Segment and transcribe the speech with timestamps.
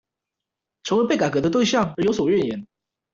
[0.81, 2.65] 成為被改革的對象而有所怨言